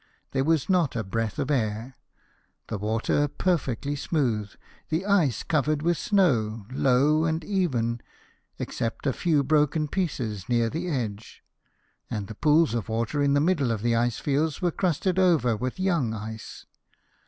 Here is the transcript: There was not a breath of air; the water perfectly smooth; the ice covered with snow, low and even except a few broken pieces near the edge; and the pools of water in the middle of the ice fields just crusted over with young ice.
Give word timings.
There 0.31 0.43
was 0.43 0.67
not 0.67 0.95
a 0.95 1.03
breath 1.03 1.37
of 1.37 1.51
air; 1.51 1.95
the 2.69 2.79
water 2.79 3.27
perfectly 3.27 3.95
smooth; 3.95 4.49
the 4.89 5.05
ice 5.05 5.43
covered 5.43 5.83
with 5.83 5.95
snow, 5.95 6.65
low 6.71 7.23
and 7.25 7.43
even 7.45 8.01
except 8.57 9.05
a 9.05 9.13
few 9.13 9.43
broken 9.43 9.87
pieces 9.87 10.49
near 10.49 10.71
the 10.71 10.87
edge; 10.87 11.43
and 12.09 12.25
the 12.25 12.33
pools 12.33 12.73
of 12.73 12.89
water 12.89 13.21
in 13.21 13.35
the 13.35 13.39
middle 13.39 13.69
of 13.71 13.83
the 13.83 13.95
ice 13.95 14.17
fields 14.17 14.57
just 14.57 14.75
crusted 14.75 15.19
over 15.19 15.55
with 15.55 15.79
young 15.79 16.15
ice. 16.15 16.65